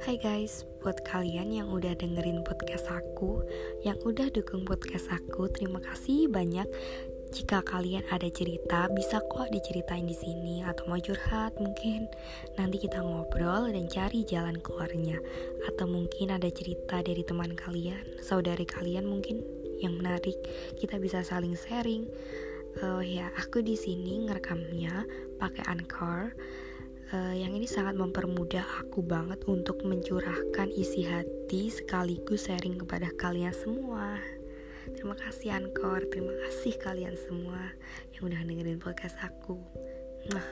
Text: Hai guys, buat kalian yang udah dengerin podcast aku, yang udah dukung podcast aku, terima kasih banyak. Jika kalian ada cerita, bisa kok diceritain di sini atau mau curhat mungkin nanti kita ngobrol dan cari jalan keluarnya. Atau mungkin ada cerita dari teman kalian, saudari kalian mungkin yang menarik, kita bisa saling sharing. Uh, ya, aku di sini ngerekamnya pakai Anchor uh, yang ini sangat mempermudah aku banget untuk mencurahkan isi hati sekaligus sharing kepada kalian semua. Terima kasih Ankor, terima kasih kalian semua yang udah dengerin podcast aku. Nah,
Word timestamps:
Hai 0.00 0.16
guys, 0.16 0.64
buat 0.80 0.96
kalian 1.04 1.52
yang 1.52 1.68
udah 1.68 1.92
dengerin 1.92 2.40
podcast 2.40 2.88
aku, 2.88 3.44
yang 3.84 4.00
udah 4.00 4.32
dukung 4.32 4.64
podcast 4.64 5.12
aku, 5.12 5.44
terima 5.52 5.76
kasih 5.76 6.24
banyak. 6.24 6.64
Jika 7.28 7.60
kalian 7.60 8.00
ada 8.08 8.24
cerita, 8.32 8.88
bisa 8.96 9.20
kok 9.28 9.52
diceritain 9.52 10.08
di 10.08 10.16
sini 10.16 10.64
atau 10.64 10.88
mau 10.88 10.96
curhat 10.96 11.52
mungkin 11.60 12.08
nanti 12.56 12.80
kita 12.80 13.04
ngobrol 13.04 13.68
dan 13.68 13.92
cari 13.92 14.24
jalan 14.24 14.56
keluarnya. 14.64 15.20
Atau 15.68 15.84
mungkin 15.84 16.32
ada 16.32 16.48
cerita 16.48 17.04
dari 17.04 17.20
teman 17.20 17.52
kalian, 17.52 18.24
saudari 18.24 18.64
kalian 18.64 19.04
mungkin 19.04 19.44
yang 19.84 20.00
menarik, 20.00 20.40
kita 20.80 20.96
bisa 20.96 21.20
saling 21.20 21.52
sharing. 21.52 22.08
Uh, 22.80 23.04
ya, 23.04 23.28
aku 23.36 23.60
di 23.60 23.76
sini 23.76 24.24
ngerekamnya 24.24 25.04
pakai 25.36 25.68
Anchor 25.68 26.32
uh, 27.12 27.34
yang 27.34 27.52
ini 27.54 27.66
sangat 27.66 27.98
mempermudah 27.98 28.64
aku 28.86 29.02
banget 29.02 29.42
untuk 29.46 29.82
mencurahkan 29.82 30.70
isi 30.74 31.06
hati 31.06 31.70
sekaligus 31.70 32.46
sharing 32.46 32.78
kepada 32.78 33.10
kalian 33.18 33.54
semua. 33.54 34.18
Terima 34.90 35.14
kasih 35.14 35.54
Ankor, 35.54 36.08
terima 36.10 36.34
kasih 36.46 36.74
kalian 36.80 37.14
semua 37.14 37.60
yang 38.16 38.30
udah 38.30 38.40
dengerin 38.42 38.82
podcast 38.82 39.14
aku. 39.22 39.60
Nah, 40.34 40.46